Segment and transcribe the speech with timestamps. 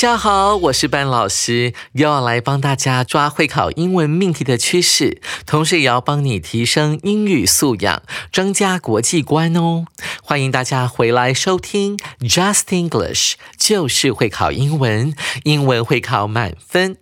[0.00, 9.84] 大家好，我是班老师，又要来帮大家抓会考英文命题的趋势，同时也要帮你提升英语素养，增加国际观哦。
[10.22, 16.96] 欢迎大家回来收听 Just English，就是会考英文，英文会考满分。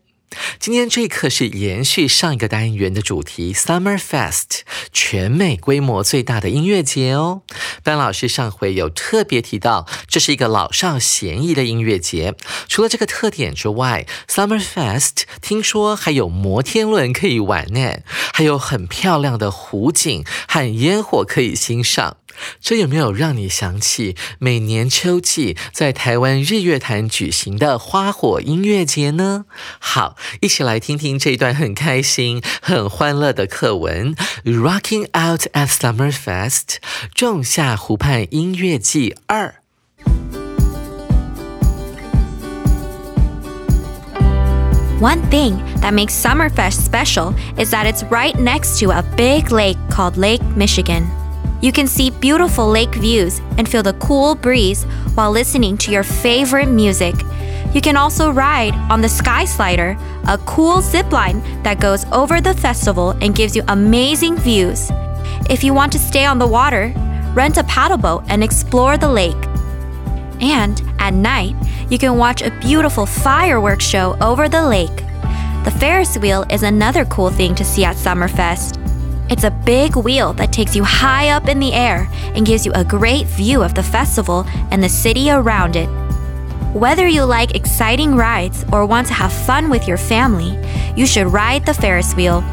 [0.58, 4.60] 今天这一课是延续上一个单元的主题，Summer Fest，
[4.92, 7.42] 全美规模最大的音乐节哦。
[7.82, 12.34] 班老师上回有特别提到，这是一个老少咸宜的音乐节。
[12.68, 18.00] 除了这个特点之外，Summer Fest 听说还有摩天轮可以玩呢，
[18.32, 22.18] 还有很漂亮的湖景和烟火可以欣赏。
[22.60, 29.46] 这有没有让你想起每年秋季在台湾日月潭举行的花火音乐节呢？
[29.80, 36.77] 好，一起来听听这段很开心、很欢乐的课文《Rocking Out at Summer Fest》
[37.13, 39.55] 仲夏湖畔音乐季二。
[44.99, 50.15] One thing that makes Summerfest special is that it's right next to a big lake called
[50.15, 51.05] Lake Michigan.
[51.61, 56.03] You can see beautiful lake views and feel the cool breeze while listening to your
[56.03, 57.15] favorite music.
[57.74, 59.96] You can also ride on the Sky Slider,
[60.26, 64.90] a cool zip line that goes over the festival and gives you amazing views.
[65.50, 66.92] If you want to stay on the water,
[67.34, 69.36] rent a paddle boat and explore the lake.
[70.40, 71.54] And at night,
[71.90, 74.96] you can watch a beautiful fireworks show over the lake.
[75.64, 78.78] The Ferris wheel is another cool thing to see at Summerfest.
[79.30, 82.72] It's a big wheel that takes you high up in the air and gives you
[82.74, 85.88] a great view of the festival and the city around it.
[86.74, 90.54] Whether you like exciting rides or want to have fun with your family,
[90.94, 92.44] you should ride the Ferris wheel.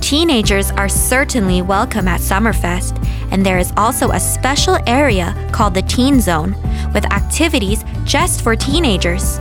[0.00, 5.82] Teenagers are certainly welcome at Summerfest, and there is also a special area called the
[5.82, 6.52] Teen Zone
[6.94, 9.40] with activities just for teenagers.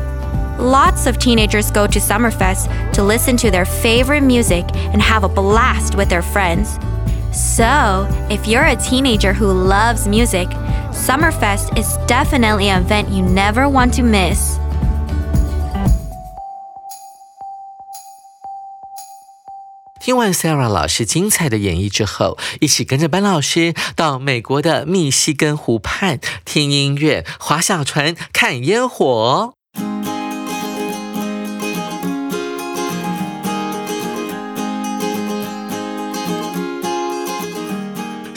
[0.58, 5.30] Lots of teenagers go to Summerfest to listen to their favorite music and have a
[5.30, 6.80] blast with their friends.
[7.32, 10.50] So, if you're a teenager who loves music,
[10.95, 14.59] Summerfest is definitely an event you never want to miss.
[20.01, 29.55] 听完 Sarah 老师精彩的演绎之后，一起跟着班老师到美国的密西根湖畔听音乐、划小船、看烟火。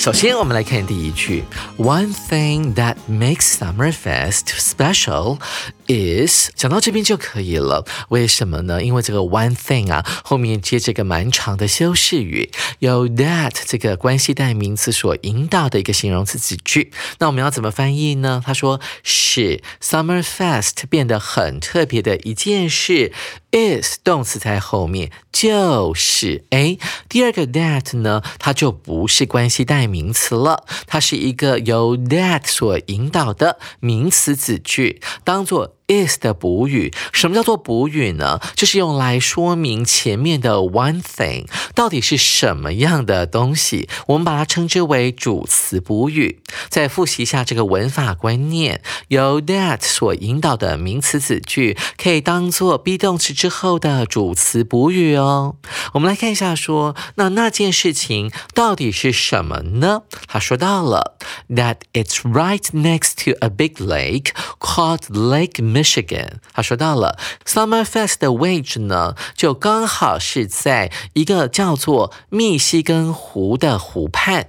[0.08, 1.44] 首先，我们来看第一句：
[1.78, 5.40] One thing that makes Summerfest special
[5.89, 7.85] is 讲到这边就可以了。
[8.11, 8.83] 为什么呢？
[8.83, 16.93] 因为这个 one thing 啊，后面接这个蛮长的修饰语，有 that 这个关系代名词所引导的一个形容词子句。
[17.19, 18.43] 那我们要怎么翻译呢？
[18.45, 23.13] 他说是 Summerfest 变得很特别的一件事。
[23.51, 26.77] is 动词在后面就是哎，
[27.09, 35.78] 第二个 that 呢，它就不是关系代名词了，它是一个由 that 所引导的名词子句，当做。
[35.89, 38.41] Is 的补语，什么叫做补语呢？
[38.55, 46.41] 就是用来说明前面的 one thing 到底是什么样的东西，我们把它称之为主词补语。
[46.69, 55.57] 再复习一下这个文法观念，由 that 所引导的名词子句可以当做 be 动词之后的主词补语哦。
[55.95, 60.03] 我们来看一下，说那那件事情到底是什么呢？
[60.27, 61.17] 他说到了
[61.49, 74.48] that it's right next to a big lake called Lake Michigan，他说到了 Summerfest 的位置呢，就刚好是在一个叫做密西根湖的湖畔。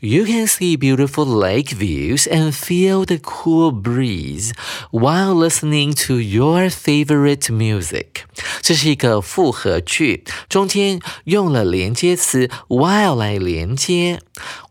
[0.00, 4.50] You can see beautiful lake views and feel the cool breeze
[4.90, 8.13] while listening to your favorite music。
[8.61, 14.19] 这是一个复合句，中间用了连接词 while 来连接。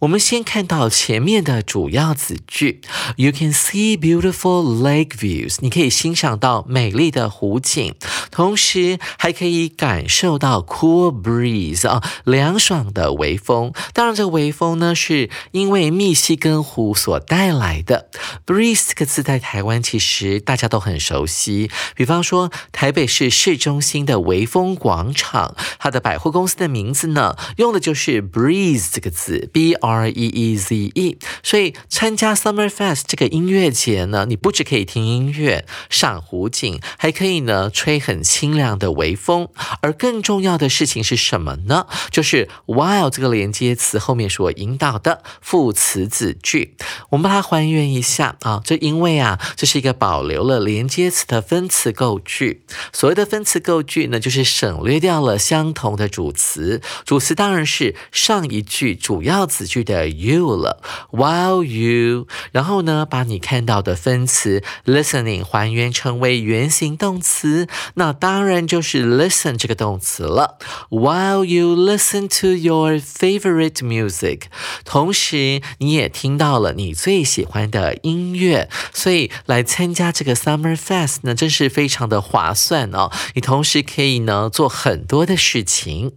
[0.01, 2.83] 我们先看到前面的主要子句
[3.17, 5.57] ，You can see beautiful lake views。
[5.61, 7.95] 你可以欣赏到美丽的湖景，
[8.31, 13.73] 同时还可以感受到 cool breeze 啊，凉爽的微风。
[13.95, 18.11] 当然，这微风呢，是因为密西根湖所带来的。
[18.45, 31.19] breeze 这个字在台湾其实大家都很熟悉，比方说台北市市中心的微风广场，它的百货公司的名字呢，用的就是 breeze 这个字，b r e e z e。
[31.43, 39.49] 所以参加 Summer Fest 这个音乐节呢，你不只可以听音乐、赏湖景，还可以呢吹很清凉的微风。
[39.81, 41.87] 而更重要的事情是什么呢？
[42.11, 46.75] 就是 while 这个连接词后面所引导的副词子句。
[47.11, 52.63] 我们把它还原一下啊，这因为啊，这是一个保留了连接词的分词构句。
[52.93, 60.83] 所谓的分词构句呢，就是省略掉了相同的主词，主词当然是上一句主要词句的 you 了。
[61.11, 70.59] While you，然后呢，把你看到的分词 listening 还原成为原形动词，那当然就是 listen 这个动词了。
[70.89, 74.43] While you listen to your favorite music，
[74.85, 83.11] 同时你也听到了你最喜欢的音乐，所以来参加这个 Summer Fest 呢，真是非常的划算哦。
[83.35, 86.13] 你同时可以呢做很多的事情。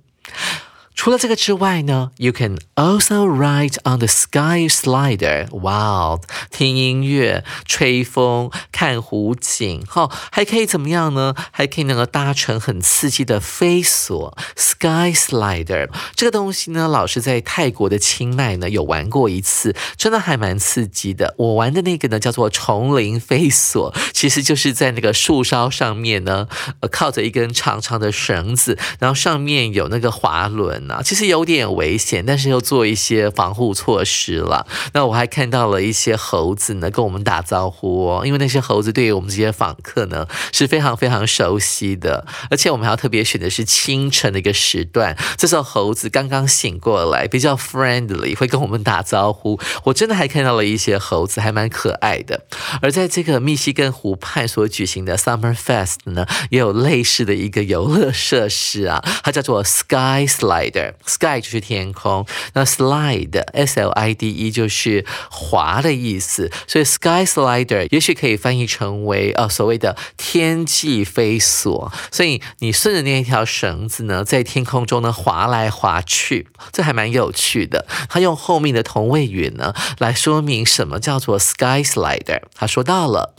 [0.98, 5.48] 除了这个之外呢，You can also ride on the sky slider.
[5.52, 11.36] Wow，听音乐、吹风、看湖景，哈，还可以怎么样呢？
[11.52, 15.88] 还可以那个搭乘很刺激的飞索 sky slider。
[16.16, 21.36] 这个东西呢，老师在泰国的清迈呢有玩过一次，真的还蛮刺激的。
[21.38, 26.48] 我玩的那个呢叫做丛林飞索，其实就是在那个树梢上面呢，
[26.80, 30.87] 呃，靠着一根长长的绳子，然后上面有那个滑轮。
[31.04, 34.66] 其实有点危险，但是又做一些防护措施了。
[34.94, 38.24] 那我还看到了一些猴子呢，跟我们打招呼哦。
[38.26, 49.60] 因为那些猴子对于我们这些访客呢是非常非常熟悉的，而且我们还要特别选的是清晨的一个时段，这时候猴子刚刚醒过来，比较 friendly，会跟我们打招呼。
[49.86, 52.46] 我真的还看到了一些猴子，还蛮可爱的。
[52.82, 60.77] 而在这个密西根湖畔所举行的 Summer Fest 呢，也有类似的一个游乐设施啊，它叫做 Sky Slide。
[61.07, 71.93] Sky 就是天空，那 Slide S L I D E 就是滑的意思，所以 Sky Slider 也许可以翻译成为呃所谓的天际飞索。
[72.11, 77.87] 所以你顺着那一条绳子呢，在天空中呢滑来滑去，这还蛮有趣的。
[78.09, 82.43] 他用后面的同位语呢来说明什么叫做 Sky Slider。
[82.55, 83.35] 他说到了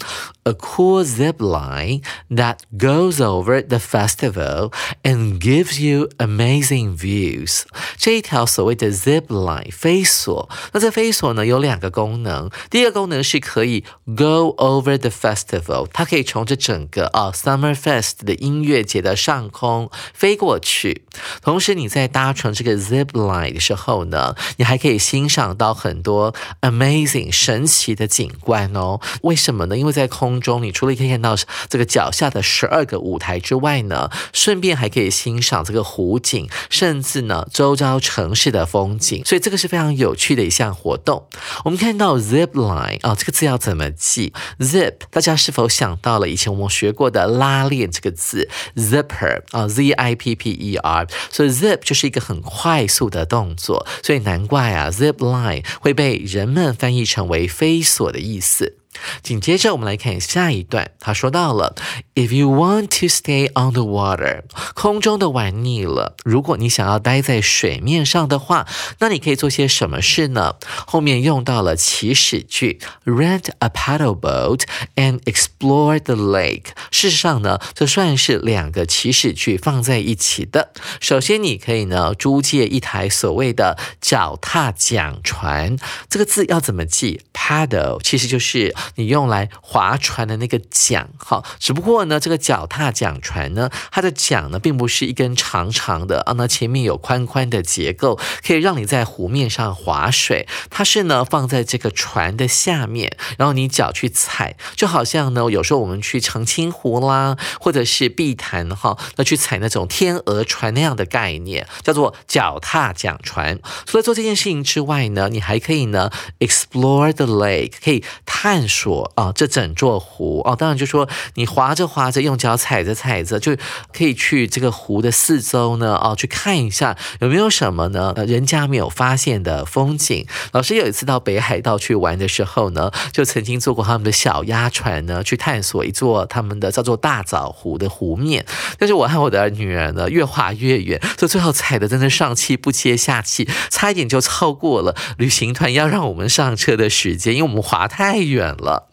[0.46, 4.74] A cool zip line that goes over the festival
[5.04, 7.27] and gives you amazing view。
[7.29, 7.63] Use
[7.97, 12.51] 这一条所谓的 zip line 飞索，那这飞索呢有两个功能。
[12.71, 13.85] 第一个功能是可以
[14.17, 21.03] go over the festival，它可以从这整个啊 summer fest 的音乐节的上空飞过去。
[21.43, 29.01] 同时你在搭乘这个 zip line 的时候呢，你还可以欣赏到很多 amazing 神奇的景观哦。
[29.23, 29.77] 为什么呢？
[29.77, 31.37] 因为在空中，你除了可以看到
[31.69, 37.18] 这个脚下的十二个舞台之外呢，顺便还可以欣赏这个湖景，甚至。
[37.23, 41.27] 呢，周遭城市的风景，所以这个是非常有趣的一项活动。
[41.65, 58.77] 我们看到 zip line 啊，这个字要怎么记？zip，大家是否想到了以前我们学过的拉链这个字？zipper 啊，z i p p e r，所以 zip 就是一个很快速的动作，所以难怪啊，zip line 会被人们翻译成为飞索的意思。
[59.23, 60.91] 紧接着，我们来看下一段。
[61.01, 61.75] 他说到了
[62.15, 64.43] ，If you want to stay on the water，
[64.75, 66.17] 空中的玩腻了。
[66.25, 68.67] 如果你想要待在水面上的话，
[68.99, 70.57] 那你可以做些什么事呢？
[70.87, 74.63] 后面用到了祈使句，rent a paddle boat
[74.97, 76.67] and explore the lake。
[76.91, 80.73] 事实上呢，这算是两个祈使句放在一起的。
[81.01, 85.77] 首先，你可以呢租借一台所谓的脚踏桨船。
[86.09, 88.75] 这个字要怎么记？paddle 其实就是。
[88.97, 91.43] 你用来划船的那个桨，哈。
[91.59, 100.47] 只不过呢，这个脚踏桨船呢，它的桨呢，并不是一根长长的啊，那前面有宽宽的结构，可以让你在湖面上划水。
[100.71, 113.59] 它是呢放在这个船的下面，然后你脚去踩，就好像呢，有时候我们去澄清湖啦，或者是碧潭哈，那去踩那种天鹅船那样的概念，叫做脚踏桨船。
[113.87, 120.55] 除了做这件事情之外呢，你还可以呢 explore the lake，可以探索说啊这整座湖哦。
[120.55, 123.57] 当然就说你划着划着，用脚踩着踩着，就
[123.93, 130.27] 可以去这个湖的四周呢哦去看一下有没有什么呢人家没有发现的风景。
[130.53, 138.45] 老师有一次到北海道去玩的时候呢，就曾经坐过他们的小鸭船呢，去探索一座他们的叫做大枣湖的湖面。
[138.79, 148.89] 但是我和我的女儿呢，越划越远，所以最后踩的真的上气不接下气，差一点就超过了旅行团要让我们上车的时间，因为我们划太远了。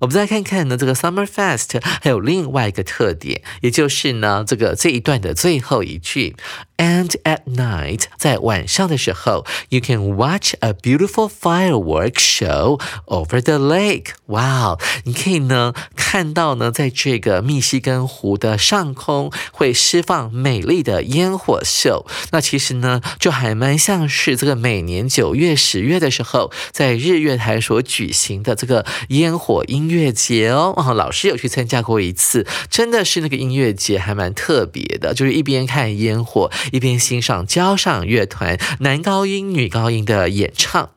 [0.00, 6.34] 我们再看看呢，这个 Summer Fest 还有另外一个特点，也就是呢，这个这一段的最后一句。
[6.80, 14.12] And at night，在晚上的时候，you can watch a beautiful fireworks show over the lake。
[14.28, 22.06] 哇，你可以呢看到呢，在这个密西根湖的上空会释放美丽的烟火秀。
[22.30, 30.72] 那其实呢，就还蛮像是这个每年九月、十月的时候，在日月潭所举行的这个烟火音乐节哦。
[30.78, 36.50] 哦，老师有去参加过一次，真的是那个音乐节还蛮特别的，就是一边看烟火。
[36.72, 40.90] 一边欣赏交响乐团男高音、女高音的演唱。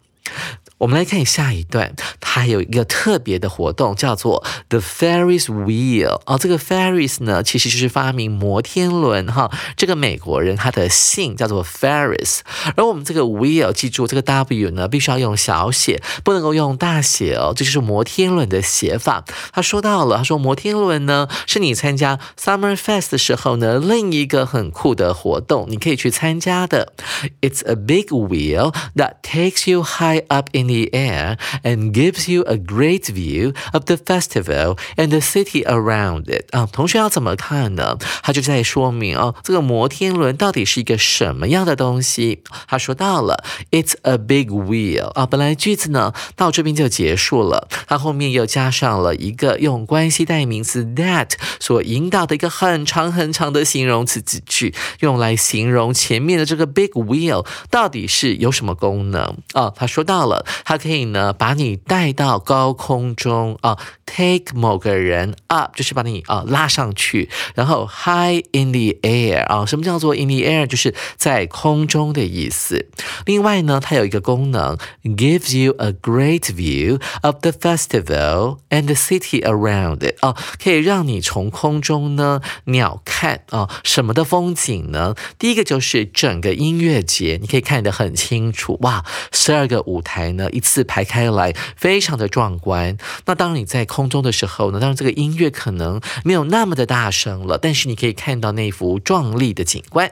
[0.84, 6.20] 我们来看下一段，它有一个特别的活动，叫做 The Ferris Wheel。
[6.26, 9.50] 哦，这个 Ferris 呢，其实就是发明摩天轮哈。
[9.78, 12.40] 这个美国人他的姓叫做 Ferris，
[12.76, 17.54] 而我们这个 Wheel，记住这个 W 呢，必须要用小写，不能够用大写哦。
[17.56, 19.24] 这就是摩天轮的写法。
[19.54, 26.92] 他说到了，他说摩天轮呢，是你参加 Summer Fest 的时候呢，另一个很酷的活动，你可以去参加的。
[27.40, 32.44] It's a big wheel that takes you high up in the the air and gives you
[32.44, 37.98] a great view of the festival and the city around it 啊，同学要怎么看呢？
[38.24, 42.44] 他就在说明哦，这个摩天轮到底是一个什么样的东西。
[42.68, 59.72] 他说到了，It's a big wheel 啊，本来句子呢到这边就结束了，它后面又加上了一个用关系代名词 that 所引导的一个很长很长的形容词子句，用来形容前面的这个 big wheel 到底是有什么功能啊？
[59.76, 60.46] 他说到了。
[60.66, 72.88] 它可以呢把你带到高空中啊，take 某个人 up 就是把你啊拉上去，然后 high in the air 啊，什么叫做 in the air 就是在空中的意思。
[73.26, 85.16] 另外呢，它有一个功能，gives you a great view of the festival and the city around it 啊，可以让你从空中呢鸟看啊什么的风景呢？
[85.38, 90.43] 第一个就是整个音乐节，你可以看得很清楚哇，十二个舞台呢。
[90.52, 92.98] 一次排开来，非常的壮观。
[93.26, 100.12] 那当你在空中的时候呢，当然这个音乐可能没有那么的大声了，但是你可以看到那幅壮丽的景观。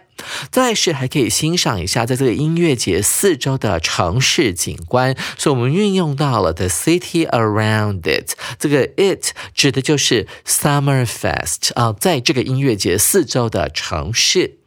[0.51, 5.15] 再是还可以欣赏一下在这个音乐节四周的城市景观。
[5.38, 14.61] 所以我们运用到了 the city around it，这个 it 指的就是 Summer Fest 啊，在这个音乐节四周的城市。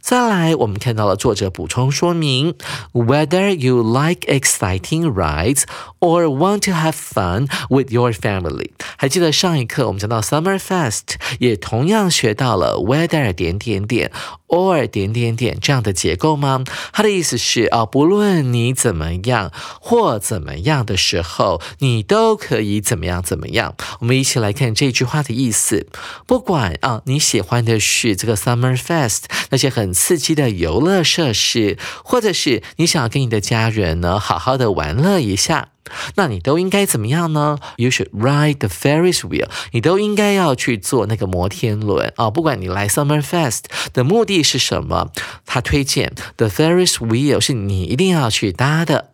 [0.00, 2.54] 再来，我们看到了作者补充说明
[2.92, 5.62] ：Whether you like exciting rides
[5.98, 14.10] or want to have fun with your family，还记得上一课我们讲到 Summer Fest，也同样学到了 whether 点点点
[14.48, 16.64] or 点点点这样的结构吗？
[16.92, 23.74] 它的意思是啊，不论你怎么样或怎么样的时候，你都可以怎么样怎么样。
[24.00, 25.86] 我们一起来看这句话的意思：
[26.26, 35.68] 不管啊，你喜欢的是这个 Summer Fest，那一些很刺激的游乐设施，或者是你想要跟你的家人呢好好的玩乐一下，
[36.14, 39.50] 那你都应该怎么样呢？You should ride the Ferris wheel。
[39.72, 42.30] 你都应该要去坐那个摩天轮啊！
[42.30, 45.10] 不管你来 Summer Fest 的目的是什么，
[45.44, 49.09] 他推荐 the Ferris wheel 是你一定要去搭的。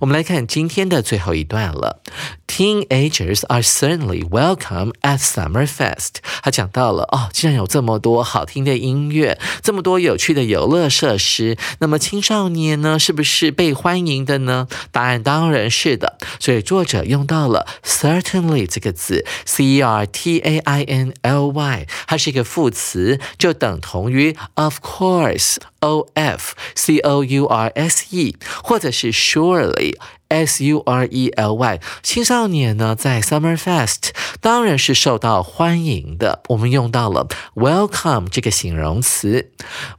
[0.00, 2.02] 我们来看今天的最后一段了。
[2.46, 6.16] Teenagers are certainly welcome at Summer Fest。
[6.42, 14.68] 他讲到了哦，既然有这么多好听的音乐，这么多有趣的游乐设施，那么青少年呢，是不是被欢迎的呢？
[14.90, 16.16] 答案当然是的。
[16.40, 25.56] 所以作者用到了 certainly 这个字，c e r t a i n l y，它是一个副词，就等同于 of course。
[25.81, 29.95] O F C O U R S E，或者是 surely
[30.29, 36.41] S U R E L Y，青少年呢在 Summer Fest 当然是受到欢迎的。
[36.49, 39.51] 我们用到了 welcome 这个形容词。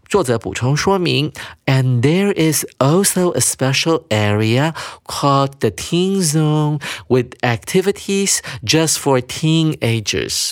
[0.09, 1.33] 作者补充说明，
[1.65, 4.75] and there is also a special area
[5.07, 10.51] called the Teen Zone with activities just for teenagers。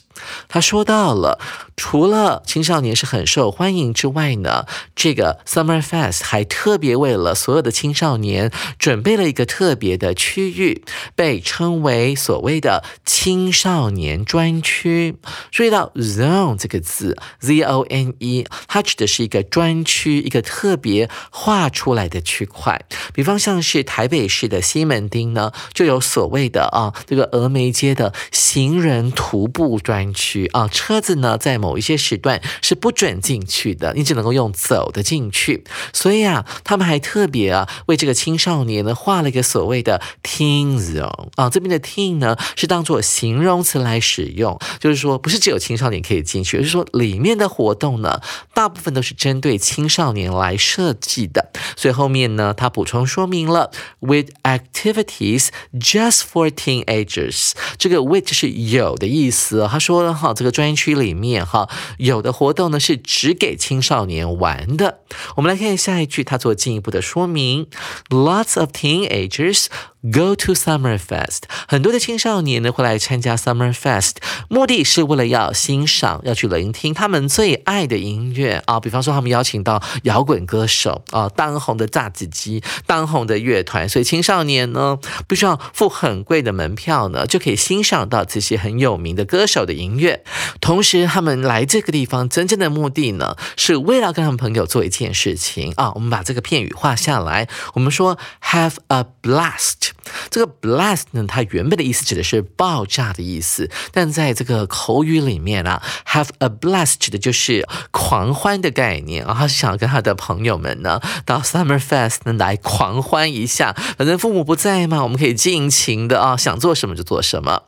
[0.48, 1.38] 他说到了，
[1.76, 10.83] 除了青少年是很受欢迎之外呢，这个 Summer Fest 还特别为了所有的青少年准备了一个特 特别的区域，
[11.15, 15.15] 被称为所谓的青少年专区。
[15.49, 22.79] 注意到 zone 这个字，z o n e，它指的是一个专区，一个特别画出来的区块。
[23.11, 35.63] 比方像是台北市的西门町呢，就有所谓的啊，这个峨眉街的行人徒步专区啊，车子呢在某一些时段是不准进去的，你只能够用走的进去。
[35.91, 48.19] 所以啊，他们还特别啊为这个青少年呢画了一个所谓的 teen zone 啊，这边的 teen 呢是当做形容词来使用，就是说不是只有青少年可以进去，而是说里面的活动呢
[48.53, 51.53] 大部分都是针对青少年来设计的。
[51.77, 53.71] 所以后面呢，他补充说明了
[54.01, 55.47] with activities
[55.79, 59.65] just for teenagers，这个 with 是有的意思。
[59.71, 64.99] 他说哈，这个专区里面哈有的活动呢是只给青少年玩的。
[65.37, 67.67] 我们来看下一句，他做进一步的说明
[68.09, 69.69] ：Lots of teenagers Rogers
[70.11, 71.43] go to Summer Fest。
[71.67, 74.15] 很多的青少年呢会来参加 Summer Fest，
[74.49, 78.79] 目的是为了要欣赏、要去聆听他们最爱的音乐啊。
[78.79, 84.97] 比方说，他们邀请到摇滚歌手啊，当红的炸子鸡、当红的乐团，所以青少年呢
[85.27, 90.23] 不需要付很贵的门票呢，就可以欣赏到这些很有名的歌手的音乐。
[90.61, 95.91] 同时，他们来这个地方真正的目的呢，是为了跟他们朋友做一件事情啊。
[95.95, 99.94] 我们把这个片语画下来，我们说 have a blast。
[100.29, 109.35] 这个 blast 呢，它原本的意思指的是爆炸的意思，但在这个口语里面啊，have a blast 指的就是狂欢的概念啊。
[109.37, 113.75] 他是想跟他的朋友们呢，到 Summer Fest 呢来狂欢一下。
[113.97, 117.63] 反正父母不在嘛，我们可以尽情的啊，想做什么就做什么。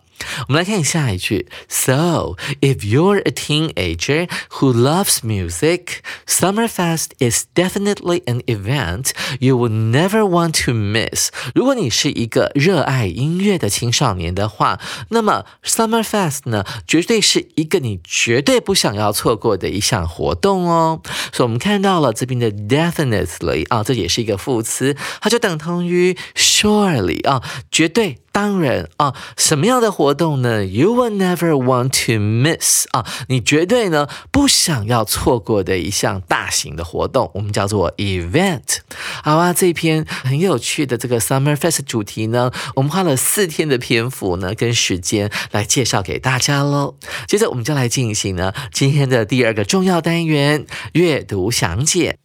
[0.46, 1.48] 我们来看下一句。
[1.68, 10.24] So, if you're a teenager who loves music, Summerfest is definitely an event you will never
[10.24, 11.30] want to miss.
[11.54, 14.78] 如果你是一个热爱音乐的青少年的话，
[15.08, 21.00] 那么 Summerfest 呢，绝对是一个你绝对不想要错过的一项活动哦。
[21.32, 28.18] 所以，我们看到了这边的 definitely 啊，这也是一个副词，它就等同于 surely 啊，绝对。
[28.37, 38.77] 当然啊，什么样的活动呢？You will never want to miss 啊，你绝对呢不想要错过的一项大型的活动，我们叫做 event。
[39.23, 46.93] 好啊，这篇很有趣的这个 Summer Fest 主题呢，我们花了四天的篇幅呢跟时间来介绍给大家喽。
[47.27, 52.19] 接着我们就来进行呢今天的第二个重要单元——阅读详解。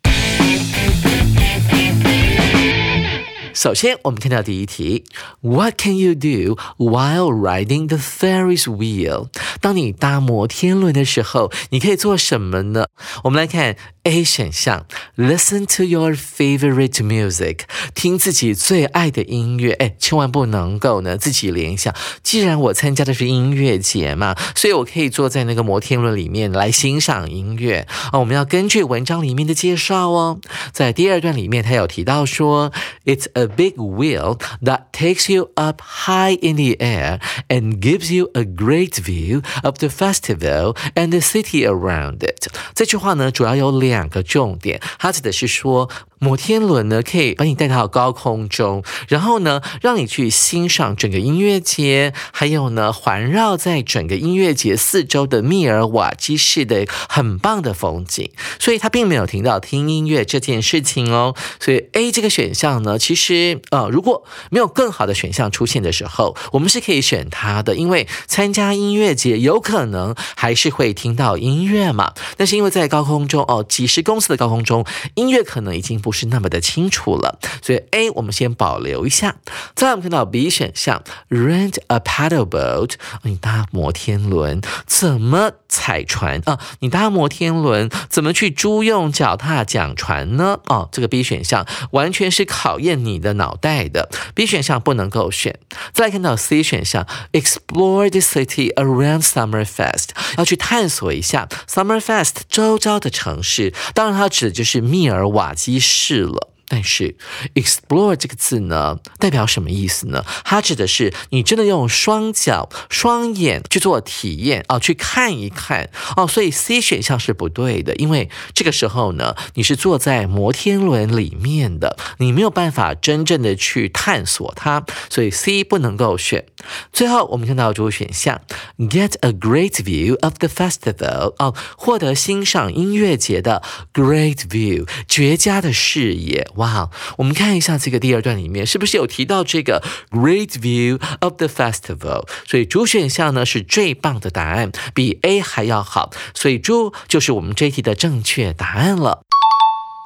[3.62, 5.04] 首先，我们看到第一题
[5.40, 9.28] ：What can you do while riding the Ferris wheel？
[9.60, 12.86] 当你搭摩天轮的时候，你可以做什么呢？
[13.22, 14.84] 我们来看 A 选项
[15.16, 17.60] ：Listen to your favorite music，
[17.94, 19.74] 听自己最爱的音乐。
[19.74, 21.94] 哎，千万不能够呢自己联想。
[22.24, 28.18] 既然我参加的是音乐节嘛，所以我可以坐在那个摩天轮里面来欣赏音乐啊。
[28.18, 30.40] 我们要根据文章里面的介绍哦，
[30.72, 32.72] 在第二段里面，他有提到说
[33.04, 37.19] ，It's a big wheel that takes you up high in the air
[37.49, 42.47] and gives you a great view of the festival and the city around it。
[42.73, 45.89] 这句话呢，主要有两个重点，它指的是说。
[46.22, 58.30] 摩天轮呢，可以把你带到高空中，然后呢，让你去欣赏整个音乐节，还有呢，环绕在整个音乐节四周的密尔瓦基市的很棒的风景。
[58.60, 61.34] 所以他并没有停到听音乐这件事情哦。
[61.58, 72.14] 所以 A 这个选项呢，其实呃，如果没有更好的选项出现的时候，我们是可以选它的，因为参加音乐节有可能还是会听到音乐嘛。
[72.36, 76.11] 但是因为在高空中哦，几十公尺的高空中，音乐可能已经不。
[76.12, 79.36] 不是那么的清楚了，所以 A 我们先保留一下。
[79.74, 86.60] 再我们看到 B 选项，rent a paddle boat，你搭摩天轮怎么踩船啊？
[86.80, 90.60] 你搭摩天轮怎么去租用脚踏桨船呢？
[90.66, 95.58] 哦，这个 B 选项完全是考验你的脑袋的，B 选项不能够选。
[95.94, 106.24] 再看到 C 选项，explore the city around Summer Fest，要去探索一下 Summer Fest 周遭的城市，当然它指的就是密尔瓦基市。
[106.24, 106.51] 了。
[106.74, 107.14] 但是
[107.52, 110.24] explore 这个字呢，代表什么意思呢？
[110.42, 116.26] 它指的是你真的用双脚、双眼去做体验啊，去看一看哦。
[116.26, 126.46] 所以 C 选项是不对的，因为这个时候呢，你是坐在摩天轮里面的，你没有办法真正的去探索它，所以 C 不能够选。
[126.90, 128.40] 最后我们看到主选项
[128.78, 136.48] ，get a great view of the festival 哦，获得欣赏音乐节的 great view，绝佳的视野。
[136.62, 142.28] 哇，我们看一下这个第二段里面是不是有提到这个 great view of the festival？
[142.46, 149.22] 所以主选项呢是最棒的答案，比 A 还要好，所以猪就是我们这一题的正确答案了。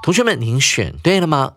[0.03, 1.55] 同学们，您选对了吗？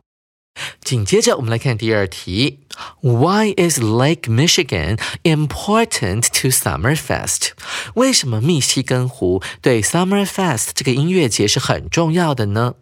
[0.82, 2.60] 紧接着我们来看第二题
[3.02, 7.50] ，Why is Lake Michigan important to Summerfest？
[7.96, 12.76] 为什么密西根湖对 Summerfest 这个音乐节是很重要的呢？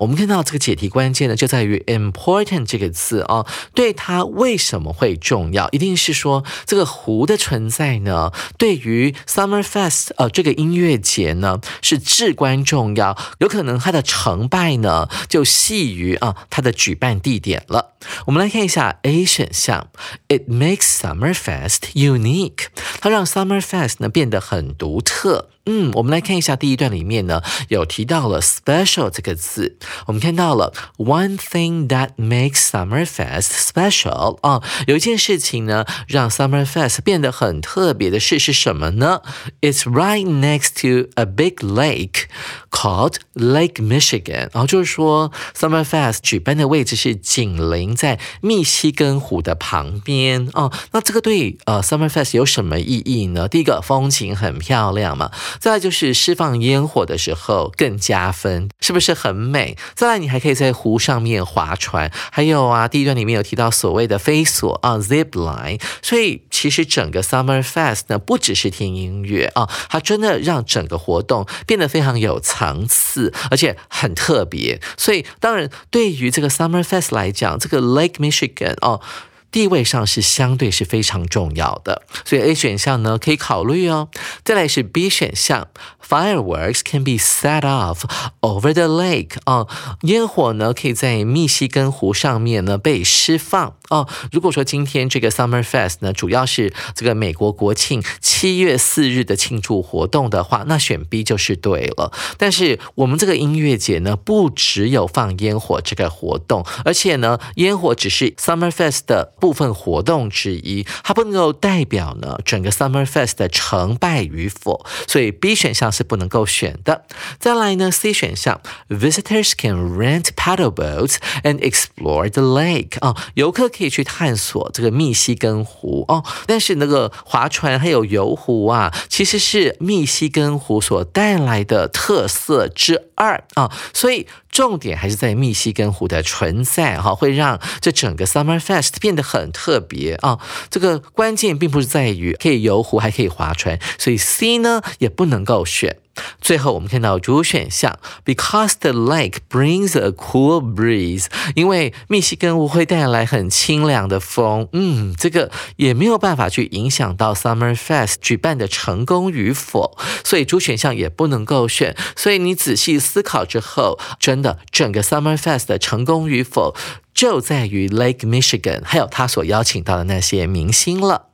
[0.00, 5.68] 我们看到这个解题关键呢，就在于 important 这个字啊，对它为什么会重要？
[5.70, 13.16] 一定是说这个湖的存在呢，对于 Summer Fest 呃这个音乐节呢是至关重要。
[13.38, 17.92] 有可能它的成败呢，就系于啊它的举办地点了。
[18.26, 19.88] 我们来看一下 A 选项
[20.26, 22.66] ，It makes Summer Fest unique，
[23.00, 25.50] 它让 Summer Fest 呢变得很独特。
[25.72, 29.78] 嗯，我们来看一下第一段里面呢，有提到了 special 这个字。
[30.06, 39.20] 我们看到了 one thing that makes summer fest special 啊，有一件事情呢，让 summer fest 变得很特别的事是什么呢
[39.60, 42.24] ？It's right next to a big lake
[42.68, 44.48] called Lake Michigan。
[44.52, 50.72] 然后就是说，summer fest 举办的位置是紧邻在密西根湖的旁边哦。
[50.90, 53.46] 那这个对呃 summer fest 有什么意义呢？
[53.46, 55.30] 第一个，风景很漂亮嘛。
[55.60, 59.76] 再就是释放烟火的时候更加分，是不是很美？
[59.94, 65.80] 再来，你还可以在湖上面划船，还有啊，第一段里面有提到所谓的飞索啊，zip line。
[66.02, 74.80] 所以其实整个 Summer Fest 呢，不只是听音乐啊，它真的让整个活动变得非常有层次，而且很特别。
[74.96, 79.00] 所以当然，对于这个 Summer Fest 来讲，这个 Lake Michigan 哦。
[79.50, 84.08] 地位上是相对是非常重要的，所以 A 选项呢可以考虑哦。
[84.44, 85.68] 再来是 B 选项
[86.06, 88.02] ，Fireworks can be set off
[88.40, 89.66] over the lake 啊，
[90.02, 93.74] 烟火呢可以在密西根湖上面呢被释放。
[93.90, 94.08] 哦。
[94.32, 102.10] 如果说今天这个 Summer Fest 呢主要是这个美国国庆七月四日的庆祝活动的话，那选 B 就是对了。
[102.38, 109.34] 但是我们这个音乐节呢不只有放烟火这个活动，而且呢烟火只是 Summer Fest 的。
[109.38, 117.04] 部分活动之一，它不能够代表呢整个 Summer Fest 的成败与否，所以 B 选项是不能够选的。
[117.38, 126.22] 再来呢，C 选项，Visitors can rent paddle boats and explore the lake 啊，游客可以去探索这个密西根湖哦。
[126.46, 134.26] 但是那个划船还有游湖啊，其实是密西根湖所带来的特色之二啊，所以。
[134.60, 140.38] 重点还是在密西根湖的存在哈，会让这整个 Summer Fest 变得很特别啊。
[140.68, 145.96] 这个关键并不是在于可以游湖还可以划船，所以 C 呢也不能够选。
[146.40, 161.96] 最后，我们看到主选项，because the lake brings a cool breeze，因为密西根湖会带来很清凉的风，嗯，这个也没有办法去影响到 Summer Fest 举办的成功与否，所以主选项也不能够选。
[162.16, 166.74] 所以你仔细思考之后，真的整个 Summer Fest 的成功与否，
[167.14, 171.28] 就在于 Lake Michigan 还有他所邀请到的那些明星了。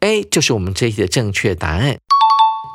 [0.00, 1.98] A 就是我们这一题的正确答案。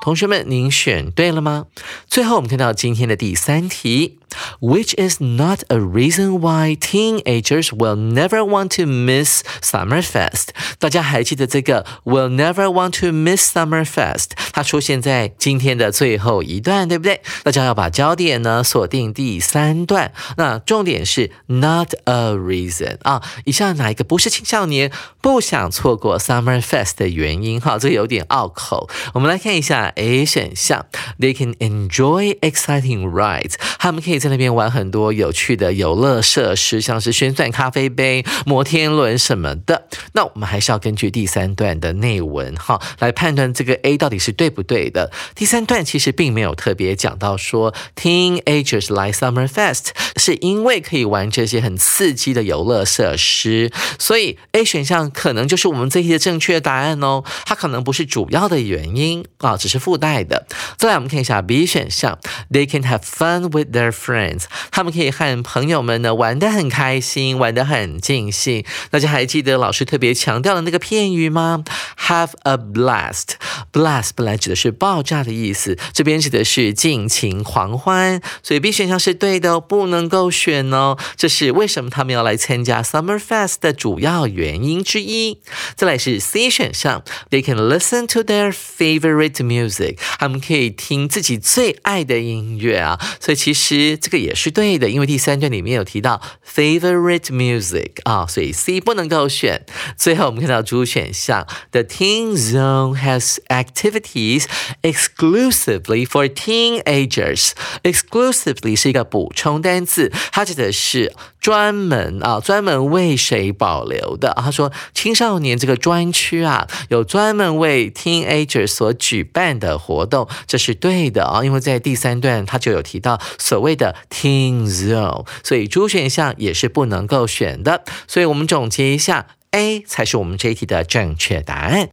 [0.02, 1.66] 同学们，您选对了吗？
[2.08, 4.19] 最后，我们看到今天的第三题。
[4.61, 10.49] which is not a reason why teenagers will never want to miss Summer Fest。
[10.79, 14.31] 大家还记得这个 will never want to miss Summer Fest？
[14.53, 17.21] 它出现在今天的最后一段，对不对？
[17.43, 20.13] 大家要把焦点呢锁定第三段。
[20.37, 27.61] 那重点是 not a reason 啊，以下哪一个不是青少年不想错过 Summer Fest 的原因？
[27.61, 28.89] 哈，这个有点拗口。
[29.13, 30.87] 我们来看一下 A 选项，
[31.19, 33.55] They can enjoy exciting rides。
[33.79, 39.88] 他们可以 在那边玩很多有趣的游乐设施，像是旋转咖啡杯、摩天轮什么的。
[40.14, 45.12] 那我们还是要根据第三段的内文哈来判断这个 A 到底是对不对的。
[45.34, 57.24] 第三段其实并没有特别讲到说 teenagers like summer fest 是因为可以玩这些很刺激的游乐设施，所以 A 选项可能就是我们这题的正确答案哦。
[57.46, 60.46] 它可能不是主要的原因啊，只是附带的。
[60.78, 62.20] 再来我们看一下 B 选项
[62.52, 64.09] ，They can have fun with their friends。
[64.10, 68.66] friends，他们可以和朋友们呢玩得很开心，玩得很尽兴。
[68.90, 71.64] 大家还记得老师特别强调的那个片语吗
[72.08, 80.98] ？Have a blast，blast 本来指的是爆炸的意思，这边指的是尽情狂欢，所以 B 选项是对的，不能够选哦。
[81.16, 85.40] 这是为什么他们要来参加 Summer Fest 的主要原因之一。
[85.76, 93.00] 再来是 C 选项，They can listen to their favorite music，他们可以听自己最爱的音乐啊。
[93.20, 99.66] 所以其实这个也是对的，因为第三段里面有提到 favorite music 啊，所以 C 不能够选。
[99.98, 104.46] 最后我们看到主选项，The Teen Zone has activities
[104.82, 107.52] exclusively for teenagers。
[107.84, 114.34] exclusively 是一个补充单词，它指的是专门啊，专门为谁保留的？
[114.38, 127.84] 他说青少年这个专区啊，有专门为 teenagers 所举办的活动，这是对的啊，因为在第三段他就有提到所谓的听 zone，所以主选项也是不能够选的。
[128.08, 131.90] 所以我们总结一下，A 才是我们这一题的正确答案。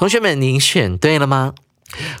[0.00, 1.54] 同学们，您选对了吗？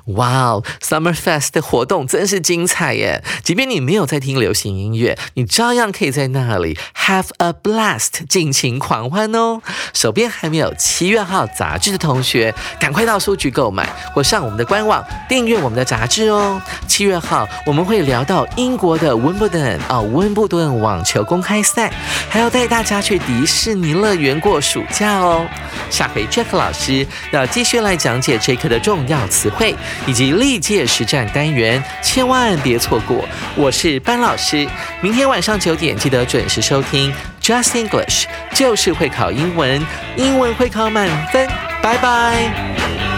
[0.06, 3.22] 哇哦，Summer Fest 的活动真是精彩耶！
[3.44, 9.60] 即便你没有在听流行音乐，你照样可以在那里 have a blast，尽情狂欢哦。
[9.92, 16.60] 手边还没有七月号杂志的同学，赶快到书局购买，或上我们的官网订阅我们的杂志哦。
[16.86, 21.92] 七月号我们会聊到英国的温布顿啊，温布顿网球公开赛，
[22.28, 25.46] 还要带大家去迪士尼乐园过暑假哦。
[25.90, 29.74] 下回 Jack 老师要继续来讲解这课的重要词汇会
[30.06, 33.28] 以及历届实战单元，千万别错过。
[33.56, 34.64] 我是班老师，
[35.00, 39.84] 明天晚上九点记得准时收听 Just English，就是会考英文，
[40.16, 41.48] 英文会考满分。
[41.82, 43.17] 拜拜。